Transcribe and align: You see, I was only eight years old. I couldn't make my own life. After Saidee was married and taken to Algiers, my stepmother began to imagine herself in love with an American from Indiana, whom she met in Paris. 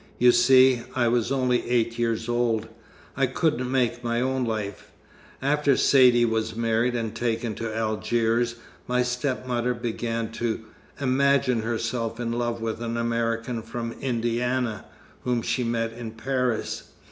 You 0.17 0.31
see, 0.31 0.81
I 0.95 1.07
was 1.09 1.31
only 1.31 1.63
eight 1.69 1.99
years 1.99 2.27
old. 2.27 2.67
I 3.15 3.27
couldn't 3.27 3.69
make 3.69 4.03
my 4.03 4.19
own 4.19 4.43
life. 4.45 4.89
After 5.43 5.77
Saidee 5.77 6.25
was 6.25 6.55
married 6.55 6.95
and 6.95 7.13
taken 7.13 7.53
to 7.57 7.71
Algiers, 7.71 8.55
my 8.87 9.03
stepmother 9.03 9.75
began 9.75 10.31
to 10.31 10.65
imagine 10.99 11.61
herself 11.61 12.19
in 12.19 12.31
love 12.31 12.63
with 12.63 12.81
an 12.81 12.97
American 12.97 13.61
from 13.61 13.91
Indiana, 14.01 14.85
whom 15.23 15.43
she 15.43 15.63
met 15.63 15.93
in 15.93 16.09
Paris. 16.09 16.89